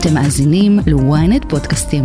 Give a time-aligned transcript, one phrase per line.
[0.00, 2.04] אתם מאזינים ל-ynet פודקאסטים.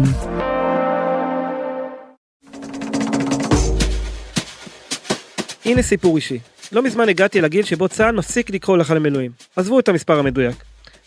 [5.66, 6.40] הנה סיפור אישי.
[6.71, 9.32] לא מזמן הגעתי לגיל שבו צה"ל מפסיק לקרוא לך למילואים.
[9.55, 10.55] עזבו את המספר המדויק.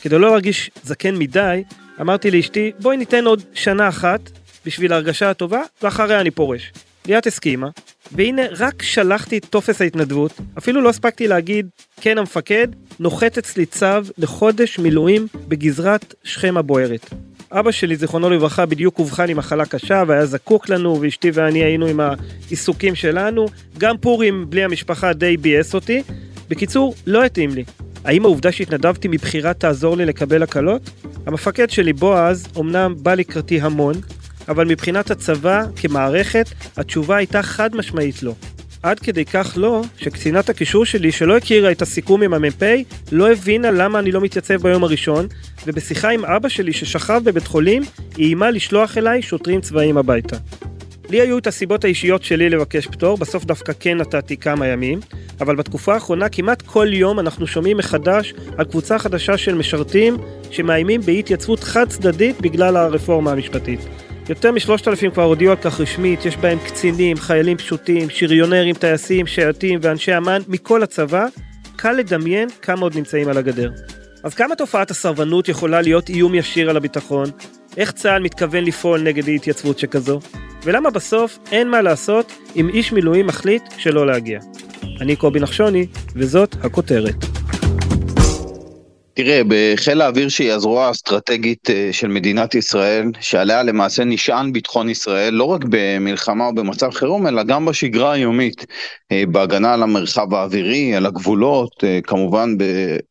[0.02, 1.62] כדי לא להרגיש זקן מדי,
[2.00, 4.20] אמרתי לאשתי, בואי ניתן עוד שנה אחת
[4.66, 6.72] בשביל ההרגשה הטובה, ואחריה אני פורש.
[7.06, 7.68] ליאת הסכימה,
[8.12, 11.68] והנה רק שלחתי את טופס ההתנדבות, אפילו לא הספקתי להגיד,
[12.00, 12.68] כן המפקד,
[13.00, 13.86] נוחת אצלי צו
[14.18, 17.10] לחודש מילואים בגזרת שכם הבוערת.
[17.52, 21.86] אבא שלי, זיכרונו לברכה, בדיוק אובחן עם מחלה קשה והיה זקוק לנו, ואשתי ואני היינו
[21.86, 23.46] עם העיסוקים שלנו.
[23.78, 26.02] גם פורים בלי המשפחה די ביאס אותי.
[26.48, 27.64] בקיצור, לא התאים לי.
[28.04, 30.90] האם העובדה שהתנדבתי מבחירה תעזור לי לקבל הקלות?
[31.26, 33.94] המפקד שלי, בועז, אמנם בא לקראתי המון,
[34.48, 36.46] אבל מבחינת הצבא, כמערכת,
[36.76, 38.34] התשובה הייתה חד משמעית לא.
[38.82, 42.62] עד כדי כך לא, שקצינת הקישור שלי, שלא הכירה את הסיכום עם המ"פ,
[43.12, 45.26] לא הבינה למה אני לא מתייצב ביום הראשון,
[45.66, 47.82] ובשיחה עם אבא שלי ששכב בבית חולים,
[48.16, 50.36] היא איימה לשלוח אליי שוטרים צבאיים הביתה.
[51.10, 55.00] לי היו את הסיבות האישיות שלי לבקש פטור, בסוף דווקא כן נתתי כמה ימים,
[55.40, 60.16] אבל בתקופה האחרונה כמעט כל יום אנחנו שומעים מחדש על קבוצה חדשה של משרתים
[60.50, 63.80] שמאיימים באי התייצבות חד צדדית בגלל הרפורמה המשפטית.
[64.28, 69.26] יותר משלושת אלפים כבר הודיעו על כך רשמית, יש בהם קצינים, חיילים פשוטים, שריונרים, טייסים,
[69.26, 71.26] שייטים ואנשי אמ"ן מכל הצבא,
[71.76, 73.70] קל לדמיין כמה עוד נמצאים על הגדר.
[74.24, 77.28] אז כמה תופעת הסרבנות יכולה להיות איום ישיר על הביטחון?
[77.76, 80.20] איך צה"ל מתכוון לפעול נגד אי התייצבות שכזו?
[80.64, 84.40] ולמה בסוף אין מה לעשות אם איש מילואים מחליט שלא להגיע?
[85.00, 87.35] אני קובי נחשוני, וזאת הכותרת.
[89.16, 95.34] תראה, בחיל האוויר שהיא הזרוע האסטרטגית אה, של מדינת ישראל, שעליה למעשה נשען ביטחון ישראל,
[95.34, 98.66] לא רק במלחמה או במצב חירום, אלא גם בשגרה היומית,
[99.12, 102.56] אה, בהגנה על המרחב האווירי, על הגבולות, אה, כמובן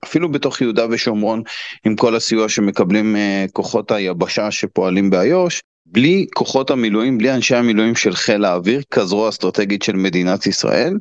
[0.03, 1.41] אפילו בתוך יהודה ושומרון,
[1.85, 3.15] עם כל הסיוע שמקבלים
[3.53, 5.61] כוחות היבשה שפועלים באיו"ש.
[5.85, 10.93] בלי כוחות המילואים, בלי אנשי המילואים של חיל האוויר, כזרוע אסטרטגית של מדינת ישראל,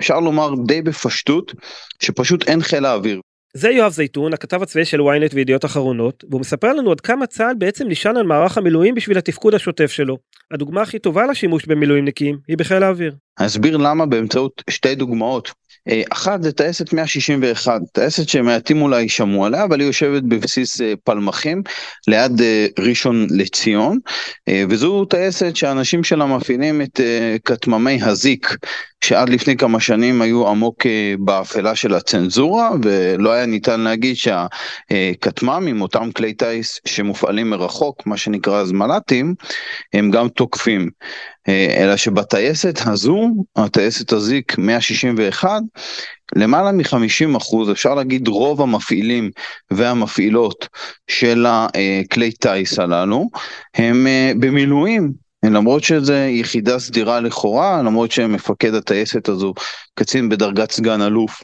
[0.00, 1.52] אפשר לומר די בפשטות,
[2.00, 3.20] שפשוט אין חיל האוויר.
[3.54, 7.54] זה יואב זייתון, הכתב הצבאי של ynet וידיעות אחרונות, והוא מספר לנו עד כמה צה"ל
[7.58, 10.16] בעצם נשען על מערך המילואים בשביל התפקוד השוטף שלו.
[10.50, 13.14] הדוגמה הכי טובה לשימוש במילואימניקים היא בחיל האוויר.
[13.36, 15.52] אסביר למה באמצעות שתי דוגמאות.
[15.88, 20.92] אה, אחת זה טייסת 161, טייסת שמעטים אולי שמעו עליה, אבל היא יושבת בבסיס אה,
[21.04, 21.62] פלמחים
[22.08, 23.98] ליד אה, ראשון לציון,
[24.68, 27.00] וזו טייסת שהאנשים שלה מפעילים את
[27.44, 28.56] כטממי הזיק,
[29.04, 30.86] שעד לפני כמה שנים היו עמוק
[31.18, 38.60] באפלה של הצנזורה, ולא היה ניתן להגיד שהכטמ"מים, אותם כלי טיס שמופעלים מרחוק, מה שנקרא
[38.60, 39.34] אז מל"טים,
[39.92, 40.90] הם גם תוקפים.
[41.48, 45.60] אלא שבטייסת הזו, הטייסת הזיק 161,
[46.36, 49.30] למעלה מ-50 אחוז, אפשר להגיד רוב המפעילים
[49.70, 50.68] והמפעילות
[51.10, 53.28] של הכלי טיס הללו,
[53.74, 55.12] הם אה, במילואים,
[55.44, 59.54] למרות שזו יחידה סדירה לכאורה, למרות שמפקד הטייסת הזו,
[59.94, 61.42] קצין בדרגת סגן אלוף,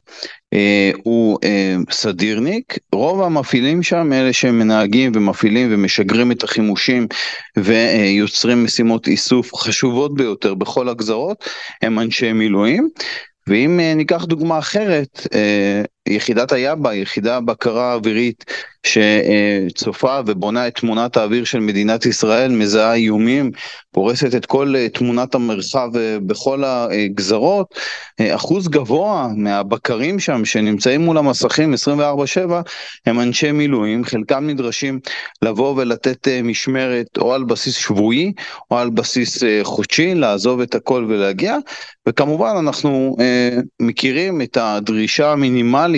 [0.55, 7.07] אה, הוא אה, סדירניק, רוב המפעילים שם, אלה שהם מנהגים ומפעילים ומשגרים את החימושים
[7.59, 11.45] ויוצרים משימות איסוף חשובות ביותר בכל הגזרות,
[11.83, 12.89] הם אנשי מילואים.
[13.49, 18.45] ואם אה, ניקח דוגמה אחרת, אה, יחידת היאבה, יחידה בקרה אווירית
[18.87, 23.51] שצופה ובונה את תמונת האוויר של מדינת ישראל, מזהה איומים,
[23.93, 25.89] פורסת את כל אה, תמונת המרחב
[26.27, 27.75] בכל הגזרות,
[28.21, 32.53] אחוז גבוה מהבקרים שם שנמצאים מול המסכים 24/7
[33.07, 35.01] הם אנשי מילואים, חלקם נדרשים
[35.43, 38.33] לבוא ולתת משמרת או על בסיס שבועי
[38.71, 41.57] או על בסיס חודשי, לעזוב את הכל ולהגיע,
[42.09, 43.17] וכמובן אנחנו
[43.81, 45.96] מכירים את הדרישה המינימלית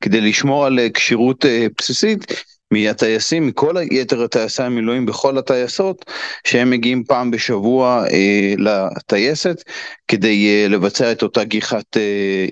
[0.00, 2.26] כדי לשמור על אה, כשירות אה, בסיסית
[2.70, 6.04] מהטייסים, מכל יתר הטייסי המילואים בכל הטייסות,
[6.46, 9.62] שהם מגיעים פעם בשבוע אה, לטייסת
[10.08, 11.96] כדי לבצע את אותה גיחת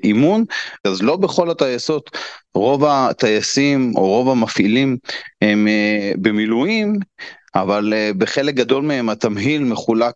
[0.05, 0.45] אימון.
[0.85, 2.11] אז לא בכל הטייסות,
[2.55, 4.97] רוב הטייסים או רוב המפעילים
[5.43, 5.69] הם
[6.17, 6.99] במילואים,
[7.63, 10.15] אבל uh, בחלק גדול מהם התמהיל מחולק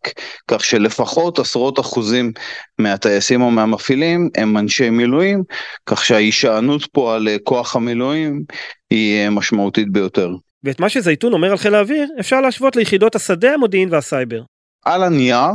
[0.48, 2.32] כך שלפחות עשרות אחוזים
[2.78, 5.42] מהטייסים או מהמפעילים הם אנשי מילואים,
[5.87, 8.44] כך שההישענות פה על uh, כוח המילואים
[8.90, 10.31] היא uh, משמעותית ביותר.
[10.64, 14.42] ואת מה שזייתון אומר על חיל האוויר אפשר להשוות ליחידות השדה, המודיעין והסייבר.
[14.85, 15.50] על הנייר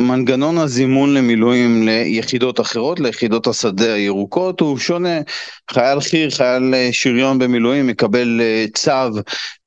[0.00, 5.18] מנגנון הזימון למילואים ליחידות אחרות, ליחידות השדה הירוקות, הוא שונה.
[5.70, 9.20] חייל חי"ר, חייל אה, שריון במילואים מקבל אה, צו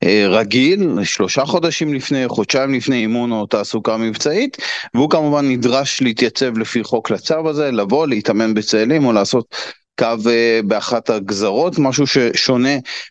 [0.03, 4.57] אה, רגיל, שלושה חודשים לפני, חודשיים לפני אימון או תעסוקה מבצעית,
[4.93, 9.55] והוא כמובן נדרש להתייצב לפי חוק לצו הזה, לבוא, להתאמן בצאלים או לעשות
[10.01, 12.69] קו אה, באחת הגזרות, משהו ששונה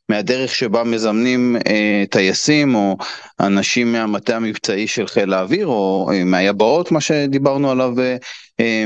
[0.08, 2.96] מהדרך שבה מזמנים אה, טייסים או
[3.40, 7.94] אנשים מהמטה המבצעי של חיל האוויר או מהיבאות, מה שדיברנו עליו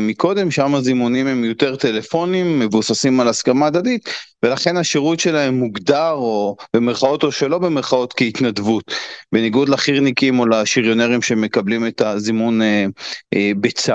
[0.01, 4.09] מקודם, שם הזימונים הם יותר טלפונים, מבוססים על הסכמה הדדית,
[4.43, 8.95] ולכן השירות שלהם מוגדר, או במרכאות או שלא במרכאות, כהתנדבות,
[9.33, 12.87] בניגוד לחי"רניקים או לשריונרים שמקבלים את הזימון אה,
[13.35, 13.93] אה, בצו.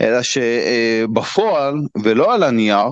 [0.00, 2.88] אלא שבפועל, ולא על הנייר,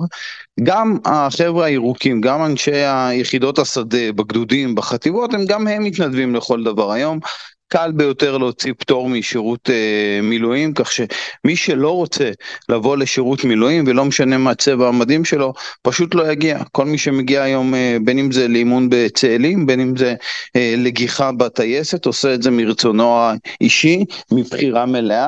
[0.63, 6.91] גם החבר'ה הירוקים, גם אנשי היחידות השדה, בגדודים, בחטיבות, הם גם הם מתנדבים לכל דבר.
[6.91, 7.19] היום
[7.67, 12.31] קל ביותר להוציא פטור משירות אה, מילואים, כך שמי שלא רוצה
[12.69, 16.59] לבוא לשירות מילואים ולא משנה מה צבע המדים שלו, פשוט לא יגיע.
[16.71, 20.15] כל מי שמגיע היום, אה, בין אם זה לאימון בצאלים, בין אם זה
[20.55, 23.17] אה, לגיחה בטייסת, עושה את זה מרצונו
[23.61, 25.27] האישי, מבחירה מלאה.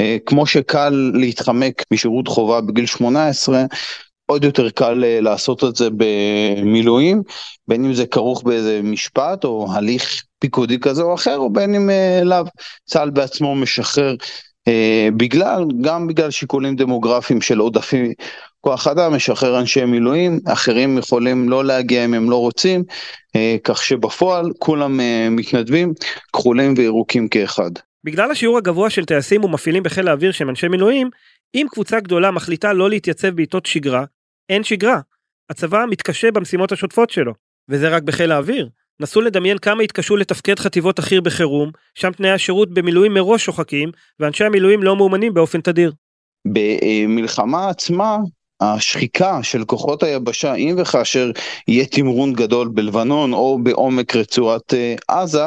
[0.00, 3.64] אה, כמו שקל להתחמק משירות חובה בגיל 18,
[4.26, 7.22] עוד יותר קל אה, לעשות את זה במילואים,
[7.68, 11.90] בין אם זה כרוך באיזה משפט או הליך פיקודי כזה או אחר, או בין אם
[11.90, 12.44] אה, לאו.
[12.86, 14.14] צה"ל בעצמו משחרר
[14.68, 18.12] אה, בגלל, גם בגלל שיקולים דמוגרפיים של עודפים
[18.60, 22.84] כוח אדם, משחרר אנשי מילואים, אחרים יכולים לא להגיע אם הם לא רוצים,
[23.36, 25.92] אה, כך שבפועל כולם אה, מתנדבים,
[26.32, 27.70] כחולים וירוקים כאחד.
[28.04, 31.10] בגלל השיעור הגבוה של טייסים ומפעילים בחיל האוויר שהם אנשי מילואים,
[31.54, 34.04] אם קבוצה גדולה מחליטה לא להתייצב בעיתות שגרה,
[34.48, 35.00] אין שגרה.
[35.50, 37.34] הצבא מתקשה במשימות השוטפות שלו,
[37.68, 38.68] וזה רק בחיל האוויר.
[39.00, 43.90] נסו לדמיין כמה יתקשו לתפקד חטיבות החי"ר בחירום, שם תנאי השירות במילואים מראש שוחקים,
[44.20, 45.92] ואנשי המילואים לא מאומנים באופן תדיר.
[46.44, 48.16] במלחמה עצמה
[48.64, 51.30] השחיקה של כוחות היבשה, אם וכאשר
[51.68, 55.44] יהיה תמרון גדול בלבנון או בעומק רצועת אה, עזה,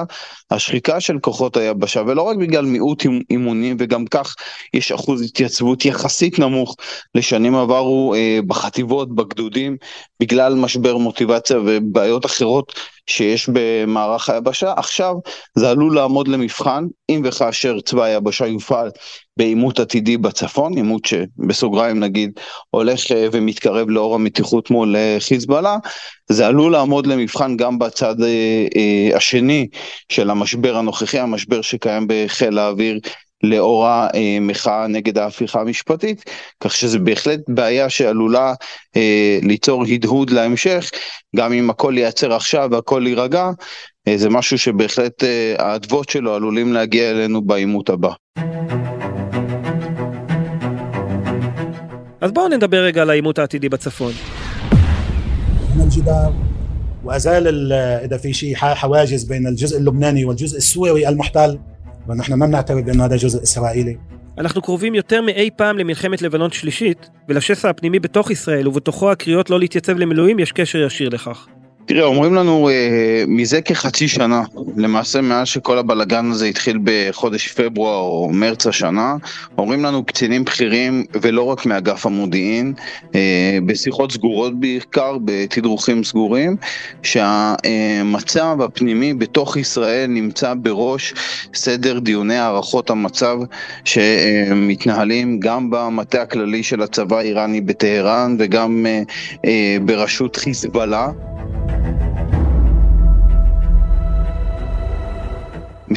[0.52, 4.36] השחיקה של כוחות היבשה, ולא רק בגלל מיעוט אימונים, וגם כך
[4.74, 6.76] יש אחוז התייצבות יחסית נמוך
[7.16, 9.78] לשנים עברו אה, בחטיבות, בגדודים,
[10.20, 12.74] בגלל משבר מוטיבציה ובעיות אחרות
[13.08, 15.16] שיש במערך היבשה, עכשיו
[15.56, 18.90] זה עלול לעמוד למבחן, אם וכאשר צבא היבשה יופעל
[19.38, 22.32] בעימות עתידי בצפון, עימות שבסוגריים נגיד
[22.70, 25.78] הולך אה, ומתקרב לאור המתיחות מול אה, חיזבאללה,
[26.30, 29.68] זה עלול לעמוד למבחן גם בצד אה, השני
[30.10, 33.00] של המשבר הנוכחי, המשבר שקיים בחיל האוויר
[33.43, 36.25] לאור המחאה נגד ההפיכה המשפטית,
[36.61, 38.55] כך שזה בהחלט בעיה שעלולה
[38.97, 40.91] אה, ליצור הדהוד להמשך,
[41.37, 43.51] גם אם הכל ייעצר עכשיו והכל יירגע,
[44.09, 48.13] אה, זה משהו שבהחלט אה, האדוות שלו עלולים להגיע אלינו בעימות הבא.
[52.21, 54.13] אז בואו נדבר רגע על העימות העתידי בצפון.
[57.05, 61.59] وازال اذا في شيء حواجز بين الجزء اللبناني والجزء السوري المحتل
[62.09, 63.99] ونحن ما بنعتبر بانه هذا جزء اسرائيلي
[64.39, 69.59] אנחנו קרובים יותר מאי פעם למלחמת לבנון שלישית, ולשסע הפנימי בתוך ישראל ובתוכו הקריאות לא
[69.59, 71.47] להתייצב למילואים יש קשר ישיר לכך.
[71.88, 74.44] תראה, אומרים לנו אה, מזה כחצי שנה,
[74.78, 79.16] למעשה מאז שכל הבלגן הזה התחיל בחודש פברואר או מרץ השנה,
[79.58, 82.74] אומרים לנו קצינים בכירים, ולא רק מאגף המודיעין,
[83.16, 86.56] אה, בשיחות סגורות בעיקר, בתדרוכים סגורים,
[87.04, 91.14] שהמצב הפנימי בתוך ישראל נמצא בראש
[91.54, 93.38] סדר דיוני הערכות המצב
[93.84, 99.02] שמתנהלים גם במטה הכללי של הצבא האיראני בטהרן וגם אה,
[99.46, 101.10] אה, בראשות חיזבאללה.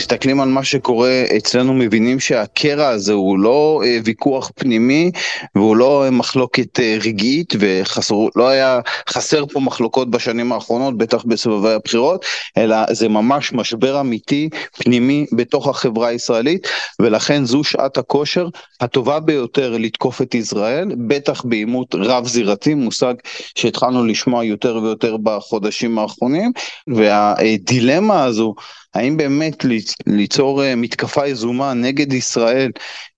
[0.01, 5.11] מסתכלים על מה שקורה אצלנו מבינים שהקרע הזה הוא לא אה, ויכוח פנימי
[5.55, 11.73] והוא לא אה, מחלוקת אה, רגעית ולא היה חסר פה מחלוקות בשנים האחרונות בטח בסבבי
[11.73, 12.25] הבחירות
[12.59, 16.69] אלא זה ממש משבר אמיתי פנימי בתוך החברה הישראלית
[17.03, 18.49] ולכן זו שעת הכושר
[18.81, 23.15] הטובה ביותר לתקוף את ישראל בטח בעימות רב זירתי מושג
[23.55, 26.53] שהתחלנו לשמוע יותר ויותר בחודשים האחרונים
[26.87, 28.55] והדילמה הזו
[28.95, 29.65] האם באמת
[30.07, 32.71] ליצור אה, מתקפה יזומה נגד ישראל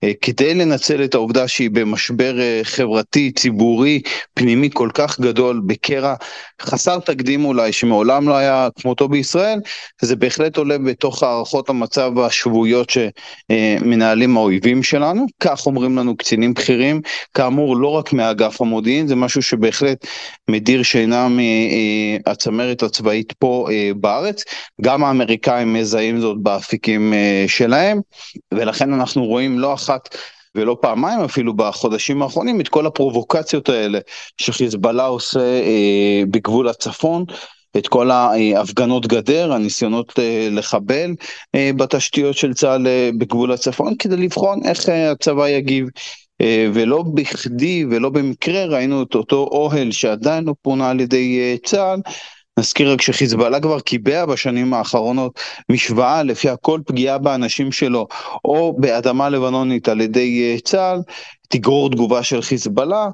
[0.05, 4.02] אה, כדי לנצל את העובדה שהיא במשבר אה, חברתי, ציבורי,
[4.35, 6.14] פנימי כל כך גדול, בקרע
[6.64, 9.59] חסר תקדים אולי, שמעולם לא היה כמותו בישראל,
[10.02, 17.00] זה בהחלט עולה בתוך הערכות המצב השבועיות שמנהלים האויבים שלנו, כך אומרים לנו קצינים בכירים,
[17.35, 20.07] כאמור לא רק מאגף המודיעין, זה משהו שבהחלט
[20.50, 24.45] מדיר שינה מהצמרת הצבאית פה בארץ,
[24.81, 27.14] גם האמריקאים מזהים זאת באפיקים
[27.47, 28.00] שלהם,
[28.54, 30.16] ולכן אנחנו רואים לא אחת
[30.55, 33.99] ולא פעמיים אפילו בחודשים האחרונים את כל הפרובוקציות האלה
[34.41, 37.25] שחיזבאללה עושה אה, בגבול הצפון.
[37.77, 41.15] את כל ההפגנות גדר, הניסיונות אה, לחבל
[41.55, 45.87] אה, בתשתיות של צה"ל אה, בגבול הצפון, כדי לבחון איך הצבא יגיב.
[46.75, 52.01] ולא בכדי ולא במקרה ראינו את אותו אוהל שעדיין לא פונה על ידי צה"ל.
[52.62, 58.07] נזכיר רק שחיזבאללה כבר קיבע בשנים האחרונות משוואה לפיה כל פגיעה באנשים שלו
[58.45, 60.99] או באדמה לבנונית על ידי צה"ל
[61.49, 63.09] תגרור תגובה של חיזבאללה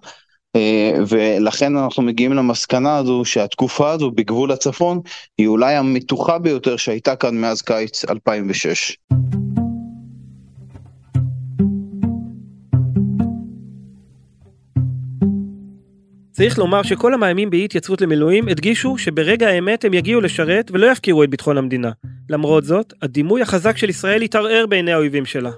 [1.08, 5.00] ולכן אנחנו מגיעים למסקנה הזו שהתקופה הזו בגבול הצפון
[5.38, 8.96] היא אולי המתוחה ביותר שהייתה כאן מאז קיץ 2006.
[16.38, 21.24] צריך לומר שכל המאיימים באי התייצבות למילואים הדגישו שברגע האמת הם יגיעו לשרת ולא יפקירו
[21.24, 21.90] את ביטחון המדינה.
[22.30, 25.50] למרות זאת, הדימוי החזק של ישראל התערער בעיני האויבים שלה.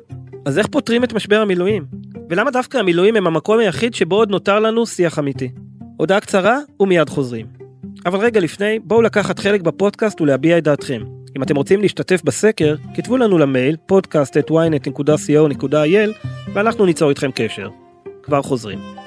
[0.46, 1.84] אז איך פותרים את משבר המילואים?
[2.30, 5.48] ולמה דווקא המילואים הם המקום היחיד שבו עוד נותר לנו שיח אמיתי?
[5.96, 7.46] הודעה קצרה ומיד חוזרים.
[8.06, 11.02] אבל רגע לפני, בואו לקחת חלק בפודקאסט ולהביע את דעתכם.
[11.36, 17.68] אם אתם רוצים להשתתף בסקר, כתבו לנו למייל podcast@ynet.co.il ואנחנו ניצור איתכם קשר.
[18.22, 18.99] כבר חוזרים.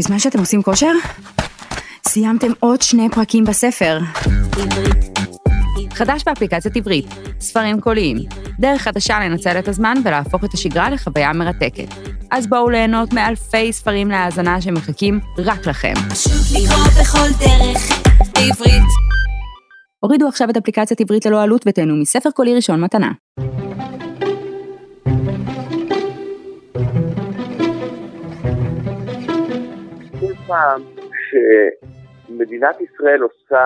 [0.00, 0.92] בזמן שאתם עושים כושר,
[2.08, 3.98] סיימתם עוד שני פרקים בספר.
[5.90, 7.06] חדש באפליקציית עברית,
[7.40, 8.16] ספרים קוליים,
[8.60, 11.94] דרך חדשה לנצל את הזמן ולהפוך את השגרה לחוויה מרתקת.
[12.30, 15.94] אז בואו ליהנות מאלפי ספרים להאזנה שמחכים רק לכם.
[20.00, 23.10] הורידו עכשיו את אפליקציית עברית ללא עלות ותהנו מספר קולי ראשון מתנה.
[30.50, 30.82] פעם
[32.28, 33.64] שמדינת ישראל עושה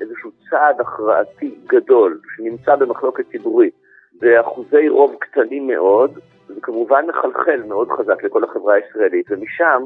[0.00, 3.74] איזשהו צעד הכרעתי גדול שנמצא במחלוקת ציבורית
[4.20, 9.82] באחוזי רוב קטנים מאוד, זה כמובן מחלחל מאוד חזק לכל החברה הישראלית, ומשם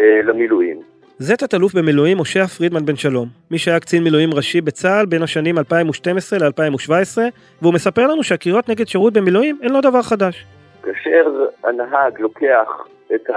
[0.00, 0.80] אה, למילואים.
[1.18, 5.58] זה תת-אלוף במילואים משה פרידמן בן שלום, מי שהיה קצין מילואים ראשי בצה"ל בין השנים
[5.58, 7.18] 2012 ל-2017,
[7.62, 10.46] והוא מספר לנו שהקריאות נגד שירות במילואים הן לא דבר חדש.
[10.82, 12.68] כאשר הנהג לוקח
[13.14, 13.30] את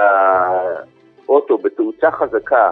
[1.27, 2.71] האוטו בתאוצה חזקה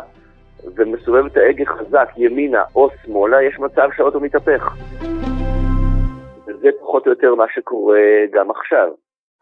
[0.76, 4.76] ומסובב את ההגה חזק ימינה או שמאלה, יש מצב שהאוטו מתהפך.
[6.48, 8.92] וזה פחות או יותר מה שקורה גם עכשיו.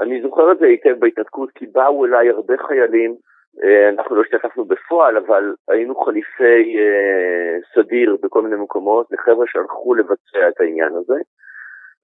[0.01, 3.15] אני זוכר את זה היטב בהתנתקות, כי באו אליי הרבה חיילים,
[3.63, 9.96] אה, אנחנו לא השתתפנו בפועל, אבל היינו חליפי אה, סדיר בכל מיני מקומות, לחבר'ה שהלכו
[9.96, 11.17] לבצע את העניין הזה,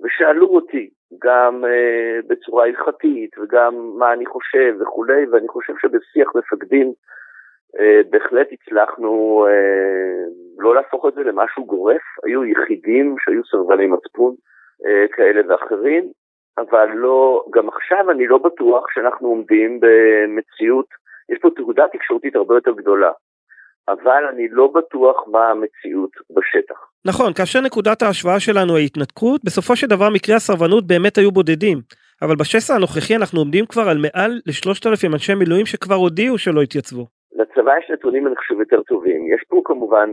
[0.02, 0.90] ושאלו אותי
[1.24, 6.94] גם אה, בצורה הלכתית וגם מה אני חושב וכולי, ואני חושב שבשיח מפקדים
[8.10, 9.46] בהחלט הצלחנו
[10.58, 14.36] לא להפוך את זה למשהו גורף, היו יחידים שהיו סרבני מצפון
[15.16, 16.12] כאלה ואחרים,
[16.58, 20.86] אבל לא, גם עכשיו אני לא בטוח שאנחנו עומדים במציאות,
[21.30, 23.12] יש פה תעודה תקשורתית הרבה יותר גדולה,
[23.88, 26.89] אבל אני לא בטוח מה המציאות בשטח.
[27.08, 31.78] נכון, כאשר נקודת ההשוואה שלנו היא התנתקות, בסופו של דבר מקרי הסרבנות באמת היו בודדים.
[32.22, 36.62] אבל בשסע הנוכחי אנחנו עומדים כבר על מעל לשלושת אלפים אנשי מילואים שכבר הודיעו שלא
[36.62, 37.06] התייצבו.
[37.36, 39.22] לצבא יש נתונים אני חושב יותר טובים.
[39.34, 40.10] יש פה כמובן,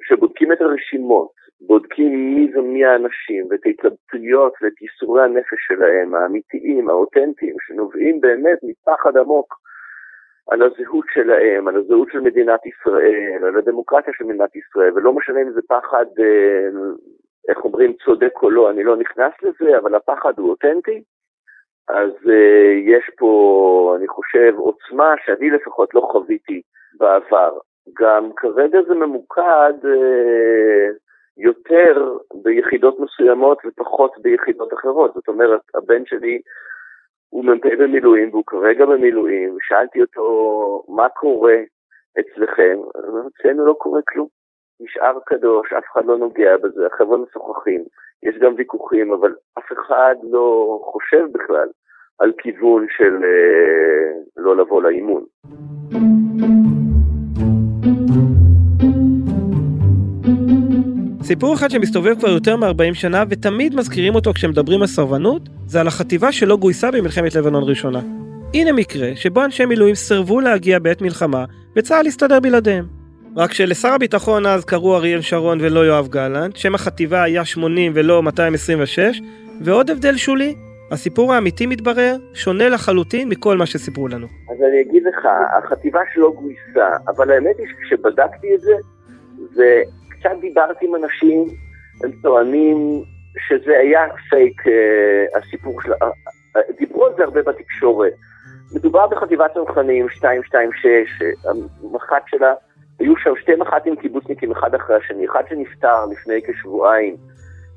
[0.00, 7.56] כשבודקים את הרשימות, בודקים מי ומי האנשים ואת ההתלבטויות ואת ייסורי הנפש שלהם, האמיתיים, האותנטיים,
[7.66, 9.54] שנובעים באמת מפחד עמוק
[10.48, 15.42] על הזהות שלהם, על הזהות של מדינת ישראל, על הדמוקרטיה של מדינת ישראל, ולא משנה
[15.42, 16.68] אם זה פחד, אה,
[17.48, 21.02] איך אומרים, צודק או לא, אני לא נכנס לזה, אבל הפחד הוא אותנטי.
[21.88, 26.62] אז uh, יש פה, אני חושב, עוצמה שאני לפחות לא חוויתי
[26.98, 27.58] בעבר.
[28.00, 30.96] גם כרגע זה ממוקד uh,
[31.36, 35.14] יותר ביחידות מסוימות ופחות ביחידות אחרות.
[35.14, 36.40] זאת אומרת, הבן שלי
[37.30, 40.24] הוא מ"פ במילואים והוא כרגע במילואים, ושאלתי אותו
[40.88, 41.56] מה קורה
[42.20, 42.78] אצלכם,
[43.28, 44.28] אצלנו לא קורה כלום.
[44.80, 47.84] נשאר קדוש, אף אחד לא נוגע בזה, החבר'ה משוחחים,
[48.22, 51.68] יש גם ויכוחים, אבל אף אחד לא חושב בכלל
[52.18, 55.24] על כיוון של אה, לא לבוא לאימון.
[61.28, 65.86] סיפור אחד שמסתובב כבר יותר מ-40 שנה ותמיד מזכירים אותו כשמדברים על סרבנות, זה על
[65.86, 68.00] החטיבה שלא גויסה במלחמת לבנון ראשונה.
[68.54, 71.44] הנה מקרה שבו אנשי מילואים סירבו להגיע בעת מלחמה
[71.76, 72.84] וצה"ל הסתדר בלעדיהם.
[73.36, 78.22] רק שלשר הביטחון אז קראו אריאל שרון ולא יואב גלנט, שם החטיבה היה 80 ולא
[78.22, 79.20] 226,
[79.60, 80.54] ועוד הבדל שולי,
[80.90, 84.26] הסיפור האמיתי מתברר שונה לחלוטין מכל מה שסיפרו לנו.
[84.26, 85.26] אז אני אגיד לך,
[85.58, 88.72] החטיבה שלא גויסה, אבל האמת היא שכשבדקתי את זה,
[89.54, 89.82] זה
[90.18, 91.44] קצת דיברתי עם אנשים,
[92.04, 93.02] הם טוענים
[93.48, 95.92] שזה היה פייק, אה, הסיפור של...
[95.92, 96.08] אה,
[96.56, 98.12] אה, דיברו על זה הרבה בתקשורת.
[98.74, 101.22] מדובר בחטיבת צנחנים 226,
[101.82, 102.54] המח"ט שלה,
[102.98, 107.16] היו שם שתי מח"טים קיבוצניקים אחד אחרי השני, אחד שנפטר לפני כשבועיים,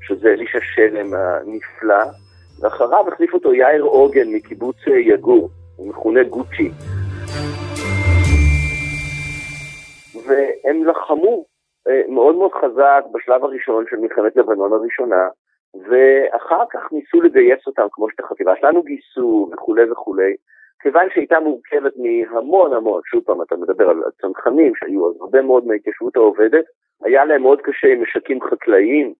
[0.00, 2.04] שזה אלישע שלם הנפלא,
[2.60, 6.70] ואחריו החליף אותו יאיר עוגן מקיבוץ יגור, הוא מכונה גוצ'י.
[10.14, 11.51] והם לחמו אה,
[12.08, 15.28] מאוד מאוד חזק בשלב הראשון של מלחמת לבנון הראשונה,
[15.88, 20.34] ואחר כך ניסו לגייס אותם כמו שאת החטיבה שלנו גייסו וכולי וכולי,
[20.82, 25.66] כיוון שהייתה מורכבת מהמון המון, שוב פעם אתה מדבר על צנחנים שהיו אז הרבה מאוד
[25.66, 26.64] מההתיישבות העובדת,
[27.04, 29.14] היה להם מאוד קשה עם משקים חקלאיים,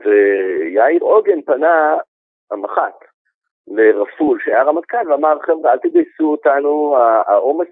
[0.00, 1.96] ויאיר עוגן פנה
[2.50, 3.04] המח"ט
[3.68, 7.68] לרפול שהיה רמטכ"ל ואמר חבר'ה אל תגייסו אותנו, העומס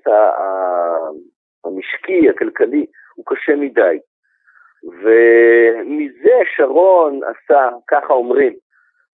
[1.65, 3.99] המשקי, הכלכלי, הוא קשה מדי.
[4.85, 8.53] ומזה שרון עשה, ככה אומרים,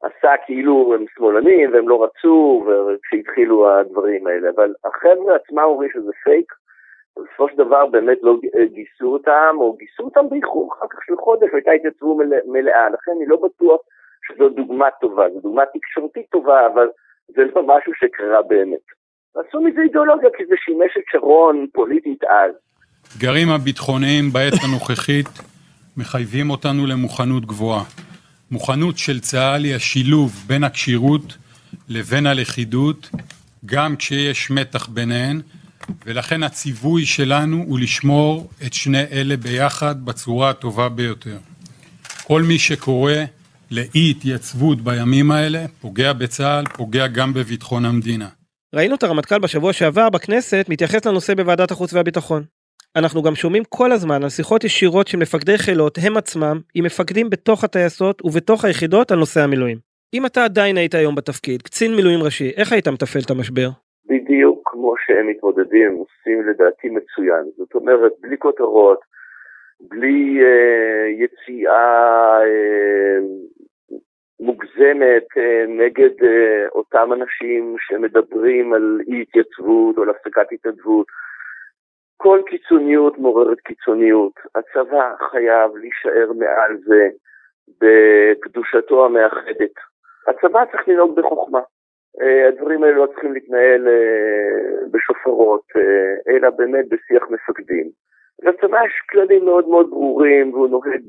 [0.02, 2.66] עשה כאילו הם שמאלנים והם לא רצו
[3.02, 6.52] כשהתחילו הדברים האלה, אבל החבר'ה עצמם אומרים שזה פייק,
[7.16, 8.36] בסופו של דבר באמת לא
[8.74, 13.26] גייסו אותם, או גייסו אותם באיחור אחר כך של חודש, והייתה התייצבות מלאה, לכן אני
[13.26, 13.80] לא בטוח
[14.26, 16.88] שזו דוגמה טובה, זו דוגמה תקשורתית טובה, אבל
[17.28, 18.86] זה לא משהו שקרה באמת.
[19.36, 22.52] עשו מזה אידיאולוגיה כי זה שימש את שרון פוליטית אז.
[23.12, 25.55] האתגרים הביטחוניים בעת הנוכחית
[25.96, 27.84] מחייבים אותנו למוכנות גבוהה.
[28.50, 31.36] מוכנות של צה"ל היא השילוב בין הכשירות
[31.88, 33.10] לבין הלכידות,
[33.66, 35.40] גם כשיש מתח ביניהן,
[36.06, 41.38] ולכן הציווי שלנו הוא לשמור את שני אלה ביחד בצורה הטובה ביותר.
[42.24, 43.12] כל מי שקורא
[43.70, 48.28] לאי התייצבות בימים האלה פוגע בצה"ל, פוגע גם בביטחון המדינה.
[48.74, 52.44] ראינו את הרמטכ"ל בשבוע שעבר בכנסת מתייחס לנושא בוועדת החוץ והביטחון.
[52.96, 57.30] אנחנו גם שומעים כל הזמן על שיחות ישירות של מפקדי חילות הם עצמם עם מפקדים
[57.30, 59.78] בתוך הטייסות ובתוך היחידות על נושא המילואים.
[60.14, 63.68] אם אתה עדיין היית היום בתפקיד, קצין מילואים ראשי, איך היית מתפעל את המשבר?
[64.10, 67.44] בדיוק כמו שהם מתמודדים, הם עושים לדעתי מצוין.
[67.56, 69.00] זאת אומרת, בלי כותרות,
[69.80, 73.18] בלי אה, יציאה אה,
[74.40, 81.06] מוגזמת אה, נגד אה, אותם אנשים שמדברים על אי התייצבות או על הפסקת התנדבות.
[82.16, 84.32] כל קיצוניות מעוררת קיצוניות.
[84.54, 87.08] הצבא חייב להישאר מעל זה
[87.80, 89.74] בקדושתו המאחדת.
[90.28, 91.60] הצבא צריך לנהוג בחוכמה.
[92.20, 93.88] אה, הדברים האלה לא צריכים להתנהל
[94.90, 95.64] בשופרות,
[96.28, 97.90] אלא באמת בשיח מפקדים.
[98.42, 101.02] לצבא יש כללים מאוד מאוד ברורים והוא נוהג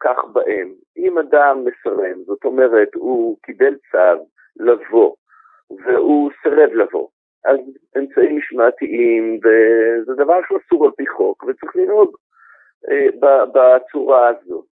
[0.00, 0.72] כך בהם.
[0.96, 4.24] אם אדם מסרב, זאת אומרת, הוא קיבל צו
[4.56, 5.14] לבוא
[5.70, 7.08] והוא סירב לבוא,
[7.44, 7.58] אז
[7.98, 12.16] אמצעים משמעתיים, וזה דבר שהוא אסור על פי חוק, וצריך לנהוג
[12.90, 13.06] אה,
[13.54, 14.62] בצורה הזו.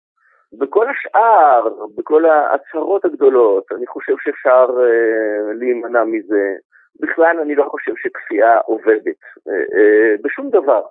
[0.53, 6.55] בכל השאר, בכל ההצהרות הגדולות, אני חושב שאפשר אה, להימנע מזה.
[7.01, 10.83] בכלל אני לא חושב שכפייה עובדת, אה, אה, בשום דבר.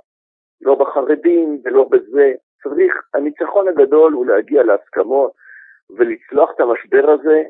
[0.61, 2.31] לא בחרדים ולא בזה.
[2.63, 5.31] צריך, הניצחון הגדול הוא להגיע להסכמות
[5.97, 7.43] ולצלוח את המשבר הזה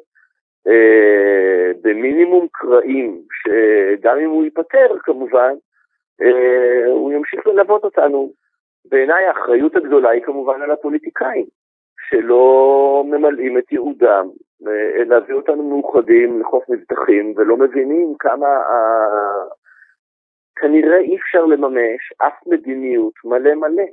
[0.68, 5.54] אה, במינימום קרעים, שגם אם הוא ייפטר כמובן,
[6.22, 8.32] אה, הוא ימשיך ללוות אותנו.
[8.86, 11.46] בעיניי האחריות הגדולה היא כמובן על הפוליטיקאים,
[12.10, 14.28] שלא ממלאים את ייעודם,
[14.68, 19.46] אה, להביא אותנו מאוחדים לחוף מבטחים ולא מבינים כמה אה,
[20.56, 23.84] כנראה אי אפשר לממש אף מדיניות מלא מלא.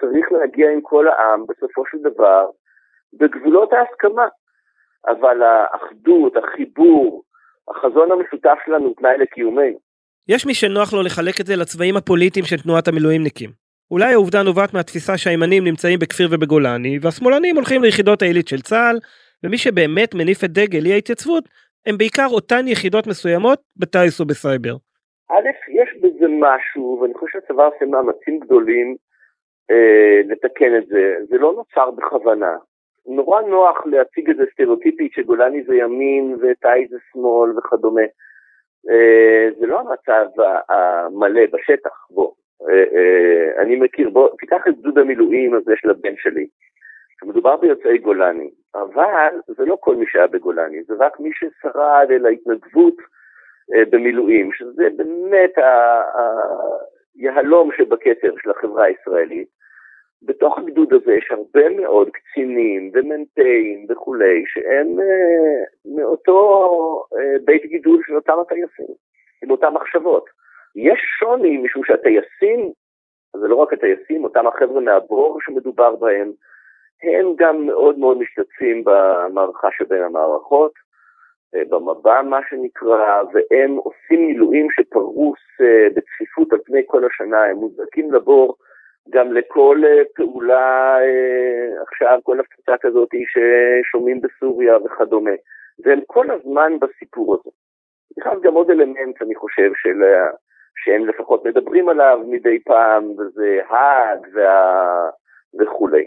[0.00, 2.50] צריך להגיע עם כל העם בסופו של דבר
[3.12, 4.28] בגבולות ההסכמה.
[5.08, 7.22] אבל האחדות, החיבור,
[7.68, 9.78] החזון המשותף שלנו הוא תנאי לקיומנו.
[10.28, 13.50] יש מי שנוח לו לחלק את זה לצבעים הפוליטיים של תנועת המילואימניקים.
[13.90, 18.96] אולי העובדה נובעת מהתפיסה שהימנים נמצאים בכפיר ובגולני, והשמאלנים הולכים ליחידות העילית של צה"ל,
[19.44, 21.44] ומי שבאמת מניף את דגל אי ההתייצבות,
[21.86, 24.76] הם בעיקר אותן יחידות מסוימות בטיס ובסייבר.
[25.30, 28.96] א', יש בזה משהו, ואני חושב שהצבא עושה מאמצים גדולים
[29.70, 31.14] אה, לתקן את זה.
[31.28, 32.56] זה לא נוצר בכוונה.
[33.06, 38.02] נורא נוח להציג את זה סטריאוטיפית שגולני זה ימין וטאי זה שמאל וכדומה.
[38.90, 40.26] אה, זה לא המצב
[40.68, 42.32] המלא בשטח, בוא.
[42.68, 46.46] אה, אה, אני מכיר, בוא, תיקח את גדוד המילואים הזה של הבן שלי.
[47.24, 52.26] מדובר ביוצאי גולני, אבל זה לא כל מי שהיה בגולני, זה רק מי ששרד אל
[52.26, 52.94] ההתנדבות
[53.90, 55.52] במילואים, שזה באמת
[57.16, 59.48] היהלום שבכתר של החברה הישראלית.
[60.24, 65.64] בתוך הגדוד הזה יש הרבה מאוד קצינים ומ"פים וכולי, שהם אה,
[65.96, 66.38] מאותו
[67.18, 68.94] אה, בית גידול של אותם הטייסים,
[69.42, 70.24] עם אותן מחשבות.
[70.76, 72.72] יש שוני משום שהטייסים,
[73.36, 76.32] זה לא רק הטייסים, אותם החבר'ה מהבור שמדובר בהם,
[77.02, 80.72] הם גם מאוד מאוד משתתפים במערכה שבין המערכות.
[81.54, 87.56] אה, במב"ם מה שנקרא, והם עושים מילואים שפרוס אה, בצפיפות על פני כל השנה, הם
[87.56, 88.56] מוזרקים לבור
[89.10, 90.96] גם לכל אה, פעולה
[91.88, 95.30] עכשיו כל הפצצה כזאת ששומעים בסוריה וכדומה.
[95.84, 97.50] והם כל הזמן בסיפור הזה.
[98.18, 100.02] נכנס גם עוד אלמנט, אני חושב, של,
[100.84, 105.10] שהם לפחות מדברים עליו מדי פעם, וזה האג וה...
[105.60, 106.04] וכולי.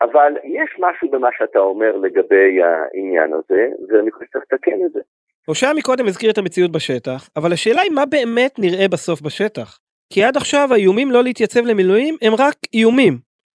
[0.00, 5.00] אבל יש משהו במה שאתה אומר לגבי העניין הזה, ואני חושב שצריך לתקן את זה.
[5.46, 9.78] הושע מקודם הזכיר את המציאות בשטח, אבל השאלה היא מה באמת נראה בסוף בשטח.
[10.10, 13.14] כי עד עכשיו האיומים לא להתייצב למילואים הם רק איומים.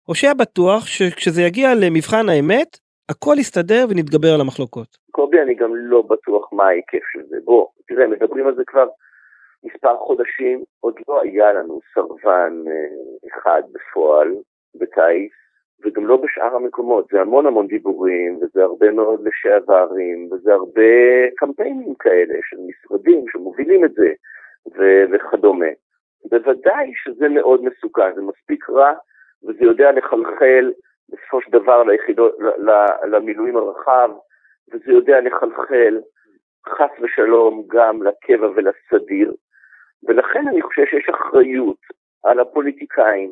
[0.08, 2.78] הושע בטוח שכשזה יגיע למבחן האמת,
[3.10, 4.98] הכל יסתדר ונתגבר על המחלוקות.
[5.12, 7.38] קובי, אני גם לא בטוח מה ההיקף של זה.
[7.44, 8.88] בוא, תראה, מדברים על זה כבר
[9.64, 14.36] מספר חודשים, עוד לא היה לנו סרבן אה, אחד בפועל
[14.76, 15.32] בקיץ,
[15.86, 17.08] וגם לא בשאר המקומות.
[17.12, 20.92] זה המון המון דיבורים, וזה הרבה מאוד לשעברים, וזה הרבה
[21.38, 24.10] קמפיינים כאלה של משרדים שמובילים את זה,
[24.78, 25.72] ו- וכדומה.
[26.30, 28.94] בוודאי שזה מאוד מסוכן, זה מספיק רע,
[29.44, 30.72] וזה יודע לחלחל
[31.10, 32.36] בסופו של דבר ליחידות,
[33.12, 34.10] למילואים הרחב,
[34.74, 36.00] וזה יודע לחלחל
[36.68, 39.34] חס ושלום גם לקבע ולסדיר,
[40.08, 41.78] ולכן אני חושב שיש אחריות
[42.24, 43.32] על הפוליטיקאים,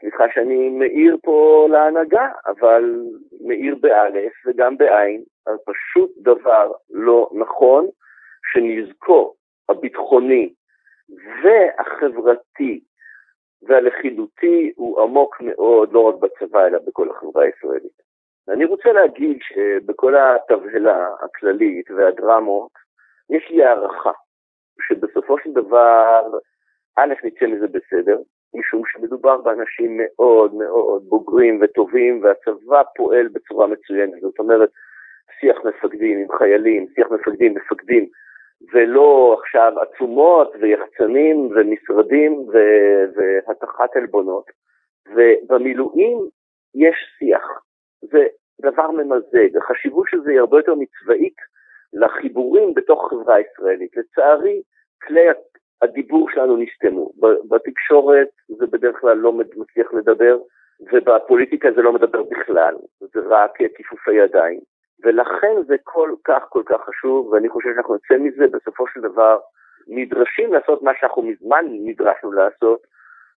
[0.00, 3.02] סליחה שאני מאיר פה להנהגה, אבל
[3.46, 7.86] מאיר באלף וגם בעין, על פשוט דבר לא נכון,
[8.52, 9.34] שנזקו
[9.68, 10.52] הביטחוני
[11.42, 12.80] והחברתי
[13.62, 18.02] והלכידותי הוא עמוק מאוד, לא רק בצבא, אלא בכל החברה הישראלית.
[18.48, 22.70] אני רוצה להגיד שבכל התבהלה הכללית והדרמות,
[23.30, 24.12] יש לי הערכה
[24.88, 26.30] שבסופו של דבר,
[26.96, 28.18] א', נצא מזה בסדר,
[28.54, 34.20] משום שמדובר באנשים מאוד מאוד בוגרים וטובים, והצבא פועל בצורה מצוינת.
[34.20, 34.70] זאת אומרת,
[35.40, 38.08] שיח מפקדים עם חיילים, שיח מפקדים, מפקדים
[38.72, 42.46] ולא עכשיו עצומות ויחצנים ומשרדים
[43.14, 44.44] והטחת עלבונות.
[45.08, 46.18] ובמילואים
[46.74, 47.48] יש שיח.
[48.02, 48.26] זה
[48.62, 49.56] דבר ממזג.
[49.56, 51.36] החשיבות של זה היא הרבה יותר מצבאית
[51.92, 53.96] לחיבורים בתוך החברה הישראלית.
[53.96, 54.62] לצערי,
[55.02, 55.26] כלי
[55.82, 57.10] הדיבור שלנו נסתמו.
[57.48, 60.38] בתקשורת זה בדרך כלל לא מצליח לדבר,
[60.92, 62.74] ובפוליטיקה זה לא מדבר בכלל.
[63.00, 64.60] זה רק כיפופי ידיים.
[65.02, 69.38] ולכן זה כל כך כל כך חשוב, ואני חושב שאנחנו נצא מזה בסופו של דבר
[69.88, 72.80] נדרשים לעשות מה שאנחנו מזמן נדרשנו לעשות,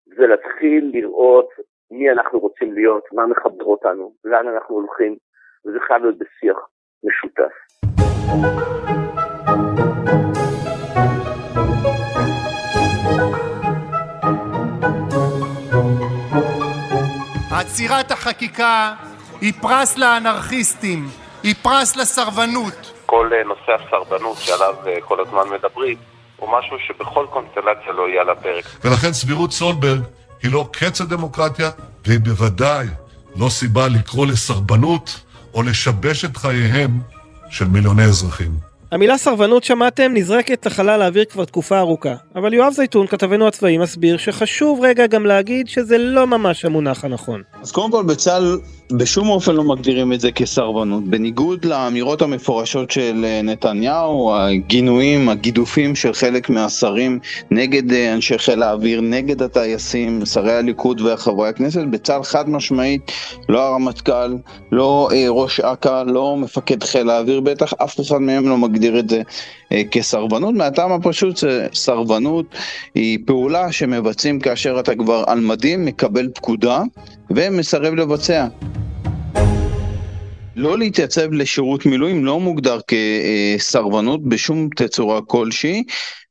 [0.05, 1.49] זה להתחיל לראות
[1.91, 5.15] מי אנחנו רוצים להיות, מה מחבר אותנו, לאן אנחנו הולכים,
[5.65, 6.57] וזה חייב להיות בשיח
[7.03, 7.53] משותף.
[17.59, 18.93] עצירת החקיקה
[19.41, 22.91] היא פרס לאנרכיסטים, היא פרס לסרבנות.
[23.05, 25.97] כל אה, נושא הסרבנות שעליו אה, כל הזמן מדברים,
[26.37, 28.65] הוא משהו שבכל קונסטלציה לא יהיה על הפרק.
[28.83, 30.01] ולכן סבירות סולברג
[30.43, 31.69] היא לא קץ הדמוקרטיה,
[32.05, 32.87] והיא בוודאי
[33.35, 35.19] לא סיבה לקרוא לסרבנות
[35.53, 36.91] או לשבש את חייהם
[37.49, 38.51] של מיליוני אזרחים.
[38.95, 44.17] המילה סרבנות שמעתם נזרקת לחלל האוויר כבר תקופה ארוכה, אבל יואב זייתון, כתבנו הצבאי, מסביר
[44.17, 47.41] שחשוב רגע גם להגיד שזה לא ממש המונח הנכון.
[47.61, 48.59] אז קודם כל בצה"ל
[48.91, 51.03] בשום אופן לא מגדירים את זה כסרבנות.
[51.03, 57.19] בניגוד לאמירות המפורשות של אה, נתניהו, הגינויים, הגידופים של חלק מהשרים
[57.51, 63.11] נגד אה, אנשי חיל האוויר, נגד הטייסים, שרי הליכוד וחברי הכנסת, בצה"ל חד משמעית,
[63.49, 64.35] לא הרמטכ"ל,
[64.71, 69.09] לא אה, ראש אכ"א, לא מפקד חיל האוויר בטח, אף אחד מהם לא מגדיר את
[69.09, 69.21] זה
[69.91, 72.45] כסרבנות, מהטעם הפשוט שסרבנות
[72.95, 76.81] היא פעולה שמבצעים כאשר אתה כבר על מדים, מקבל פקודה
[77.29, 78.47] ומסרב לבצע.
[80.55, 85.83] לא להתייצב לשירות מילואים לא מוגדר כסרבנות בשום תצורה כלשהי,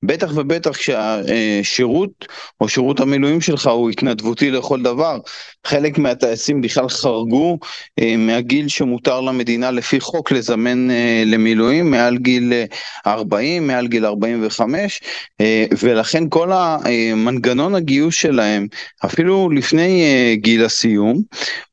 [0.02, 2.26] בטח ובטח כשהשירות
[2.60, 5.18] או שירות המילואים שלך הוא התנדבותי לכל דבר.
[5.66, 7.58] חלק מהטייסים בכלל חרגו
[7.98, 12.52] אה, מהגיל שמותר למדינה לפי חוק לזמן אה, למילואים מעל גיל
[13.06, 15.00] 40, אה, מעל גיל 45,
[15.78, 18.66] ולכן כל המנגנון הגיוס שלהם,
[19.04, 20.02] אפילו לפני
[20.40, 21.22] גיל הסיום,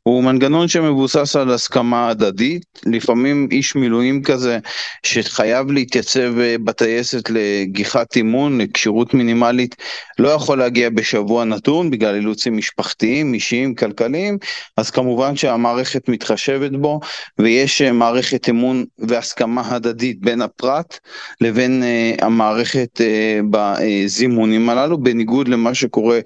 [0.03, 4.59] הוא מנגנון שמבוסס על הסכמה הדדית, לפעמים איש מילואים כזה
[5.03, 9.75] שחייב להתייצב בטייסת לגיחת אימון, לכשירות מינימלית,
[10.19, 14.37] לא יכול להגיע בשבוע נתון בגלל אילוצים משפחתיים, אישיים, כלכליים,
[14.77, 16.99] אז כמובן שהמערכת מתחשבת בו
[17.39, 20.99] ויש אה, מערכת אמון והסכמה הדדית בין הפרט
[21.41, 23.03] לבין uh, המערכת uh,
[23.49, 26.19] בזימונים הללו, בניגוד למה שקורה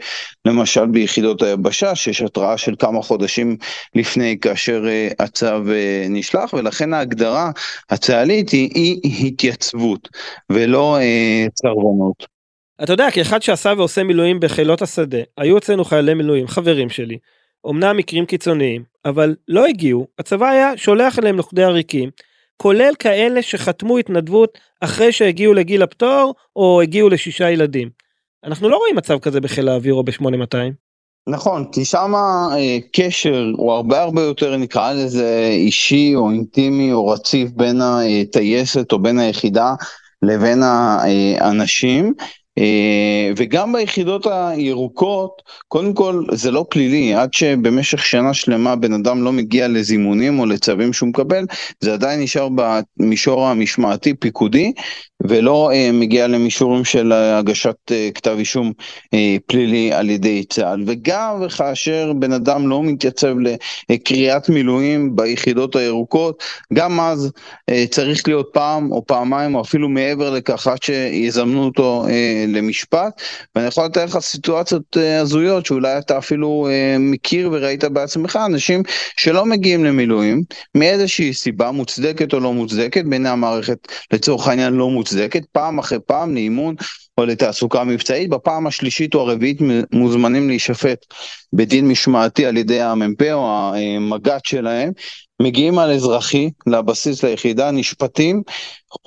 [0.45, 3.57] למשל ביחידות היבשה, שיש התראה של כמה חודשים
[3.95, 7.51] לפני כאשר uh, הצו uh, נשלח, ולכן ההגדרה
[7.89, 10.09] הצה"לית היא אי התייצבות
[10.49, 12.35] ולא uh, צרבנות.
[12.83, 17.17] אתה יודע, כאחד שעשה ועושה מילואים בחילות השדה, היו אצלנו חיילי מילואים, חברים שלי,
[17.69, 22.09] אמנם מקרים קיצוניים, אבל לא הגיעו, הצבא היה שולח אליהם לוכדי עריקים,
[22.57, 27.89] כולל כאלה שחתמו התנדבות אחרי שהגיעו לגיל הפטור או הגיעו לשישה ילדים.
[28.43, 30.73] אנחנו לא רואים מצב כזה בחיל האוויר או ב-8200.
[31.29, 37.07] נכון, כי שם אה, קשר הוא הרבה הרבה יותר נקרא לזה אישי או אינטימי או
[37.07, 39.73] רציף בין הטייסת או בין היחידה
[40.21, 42.13] לבין האנשים.
[42.57, 49.23] אה, וגם ביחידות הירוקות, קודם כל זה לא פלילי, עד שבמשך שנה שלמה בן אדם
[49.23, 51.45] לא מגיע לזימונים או לצווים שהוא מקבל,
[51.79, 52.47] זה עדיין נשאר
[52.97, 54.73] במישור המשמעתי פיקודי,
[55.29, 58.71] ולא uh, מגיע למישורים של הגשת uh, כתב אישום
[59.05, 59.09] uh,
[59.45, 60.83] פלילי על ידי צה"ל.
[60.87, 63.35] וגם כאשר בן אדם לא מתייצב
[63.89, 67.31] לקריאת מילואים ביחידות הירוקות, גם אז
[67.71, 72.09] uh, צריך להיות פעם או פעמיים או אפילו מעבר לכך עד שיזמנו אותו uh,
[72.47, 73.21] למשפט.
[73.55, 78.83] ואני יכול לתאר לך סיטואציות uh, הזויות שאולי אתה אפילו uh, מכיר וראית בעצמך, אנשים
[79.17, 80.43] שלא מגיעים למילואים
[80.75, 85.14] מאיזושהי סיבה מוצדקת או לא מוצדקת, בעיני המערכת לצורך העניין לא מוצדקת.
[85.15, 86.75] מוצדקת, פעם אחרי פעם לאימון
[87.17, 89.57] או לתעסוקה מבצעית, בפעם השלישית או הרביעית
[89.91, 91.05] מוזמנים להישפט
[91.53, 94.91] בדין משמעתי על ידי המ"פ או המג"ד שלהם,
[95.41, 98.41] מגיעים על אזרחי לבסיס ליחידה, נשפטים,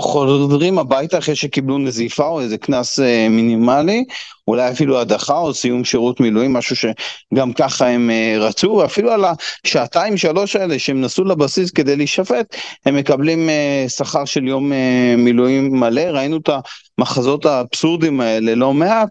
[0.00, 4.04] חוזרים הביתה אחרי שקיבלו נזיפה או איזה קנס אה, מינימלי,
[4.48, 9.24] אולי אפילו הדחה או סיום שירות מילואים, משהו שגם ככה הם אה, רצו, ואפילו על
[9.64, 14.72] השעתיים שלוש האלה שהם נסעו לבסיס כדי להישפט, הם מקבלים אה, שכר של יום
[15.16, 16.48] מילואים מלא, ראינו את
[16.98, 19.08] המחזות האבסורדים האלה לא מעט,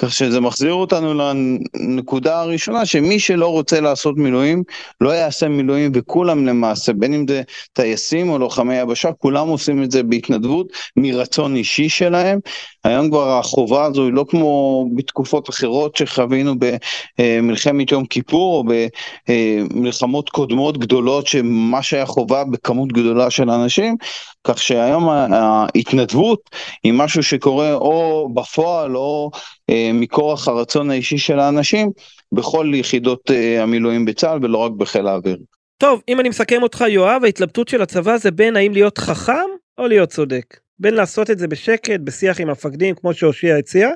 [0.00, 4.62] כך שזה מחזיר אותנו לנקודה הראשונה, שמי שלא רוצה לעשות מילואים,
[5.00, 9.90] לא יעשה מילואים, וכולם למעשה, בין אם זה טייסים או לוחמי יבשה, כולם עושים את
[9.90, 12.38] זה בהתנדבות, מרצון אישי שלהם.
[12.84, 16.54] היום כבר החובה הזו היא לא כמו בתקופות אחרות שחווינו
[17.18, 18.64] במלחמת יום כיפור, או
[19.28, 23.96] במלחמות קודמות גדולות, שמה שהיה חובה בכמות גדולה של אנשים,
[24.44, 26.40] כך שהיום ההתנדבות
[26.84, 29.30] היא משהו שקורה או בפועל או
[29.94, 31.90] מכורח הרצון האישי של האנשים
[32.32, 35.36] בכל יחידות אה, המילואים בצה"ל ולא רק בחיל האוויר.
[35.78, 39.86] טוב, אם אני מסכם אותך יואב, ההתלבטות של הצבא זה בין האם להיות חכם או
[39.86, 40.56] להיות צודק.
[40.78, 43.90] בין לעשות את זה בשקט, בשיח עם המפקדים כמו שהושיע הציע,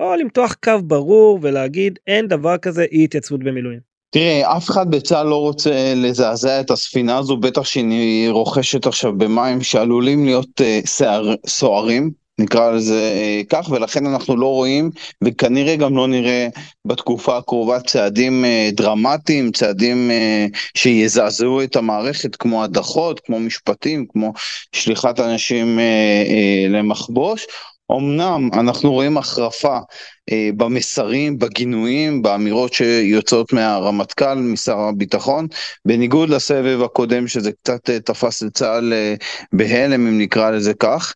[0.00, 3.94] או למתוח קו ברור ולהגיד אין דבר כזה אי התייצבות במילואים.
[4.10, 9.62] תראה, אף אחד בצה"ל לא רוצה לזעזע את הספינה הזו, בטח שהיא רוכשת עכשיו במים
[9.62, 11.06] שעלולים להיות uh,
[11.46, 14.90] סוערים, נקרא לזה uh, כך, ולכן אנחנו לא רואים,
[15.24, 16.48] וכנראה גם לא נראה
[16.84, 24.32] בתקופה הקרובה צעדים uh, דרמטיים, צעדים uh, שיזעזעו את המערכת, כמו הדחות, כמו משפטים, כמו
[24.72, 25.78] שליחת אנשים
[26.70, 27.46] למחבוש.
[27.92, 29.78] אמנם אנחנו רואים החרפה
[30.32, 35.46] אה, במסרים, בגינויים, באמירות שיוצאות מהרמטכ"ל, משר הביטחון,
[35.84, 39.14] בניגוד לסבב הקודם שזה קצת אה, תפס את צה"ל אה,
[39.52, 41.14] בהלם אם נקרא לזה כך,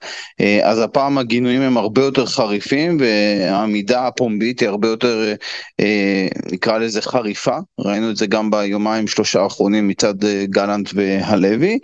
[0.63, 5.35] אז הפעם הגינויים הם הרבה יותר חריפים והעמידה הפומבית היא הרבה יותר
[6.53, 11.79] נקרא לזה חריפה, ראינו את זה גם ביומיים שלושה האחרונים מצד גלנט והלוי.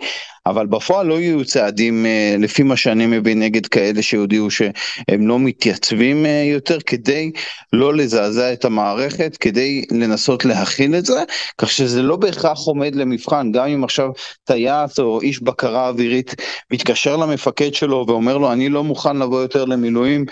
[0.47, 2.05] אבל בפועל לא יהיו צעדים
[2.39, 7.31] לפי מה שאני מבין נגד כאלה שהודיעו שהם לא מתייצבים יותר כדי
[7.73, 11.23] לא לזעזע את המערכת, כדי לנסות להכיל את זה,
[11.57, 14.09] כך שזה לא בהכרח עומד למבחן, גם אם עכשיו
[14.43, 16.35] טייס או איש בקרה אווירית
[16.71, 20.25] מתקשר למפקד שלו ואומר לו אני לא מוכן לבוא יותר למילואים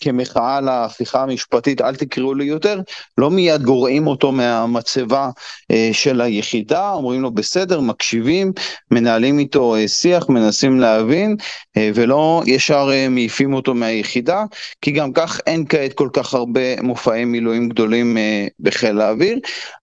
[0.00, 2.80] כמחאה להפיכה המשפטית, אל תקראו לי יותר,
[3.18, 5.30] לא מיד גורעים אותו מהמצבה
[5.70, 8.52] אה, של היחידה, אומרים לו בסדר, מקשיבים,
[8.90, 11.36] מנהלים איתו אה, שיח, מנסים להבין,
[11.76, 14.44] אה, ולא ישר מעיפים אותו מהיחידה,
[14.82, 18.16] כי גם כך אין כעת כל כך הרבה מופעי מילואים גדולים
[18.60, 19.38] בחיל האוויר.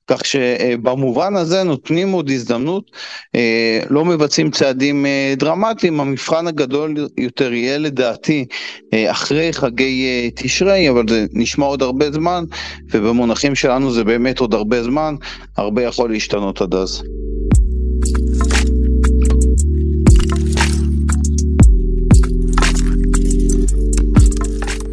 [0.07, 2.91] כך שבמובן הזה נותנים עוד הזדמנות,
[3.35, 8.45] אה, לא מבצעים צעדים אה, דרמטיים, המבחן הגדול יותר יהיה לדעתי
[8.93, 12.43] אה, אחרי חגי תשרי, אבל זה נשמע עוד הרבה זמן,
[12.91, 15.15] ובמונחים שלנו זה באמת עוד הרבה זמן,
[15.57, 17.03] הרבה יכול להשתנות עד אז.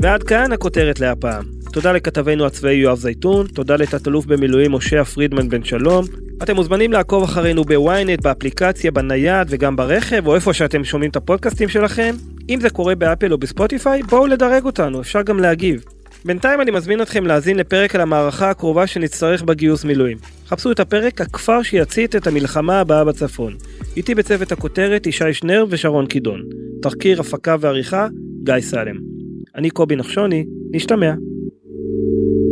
[0.02, 1.59] ועד כאן הכותרת להפעם.
[1.72, 6.04] תודה לכתבנו הצבאי יואב זייתון, תודה לתת-אלוף במילואים משה פרידמן בן שלום.
[6.42, 11.68] אתם מוזמנים לעקוב אחרינו בוויינט, באפליקציה, בנייד וגם ברכב, או איפה שאתם שומעים את הפודקאסטים
[11.68, 12.14] שלכם.
[12.48, 15.84] אם זה קורה באפל או בספוטיפיי, בואו לדרג אותנו, אפשר גם להגיב.
[16.24, 20.18] בינתיים אני מזמין אתכם להאזין לפרק על המערכה הקרובה שנצטרך בגיוס מילואים.
[20.48, 23.54] חפשו את הפרק הכפר שיצית את המלחמה הבאה בצפון.
[23.96, 26.42] איתי בצוות הכותרת ישי שנר ושרון קידון.
[26.82, 28.08] תחקיר, הפקה ועריכה,
[28.42, 28.96] גיא סלם.
[29.54, 31.12] אני קובי נחשוני, נשתמע.
[32.10, 32.49] thank you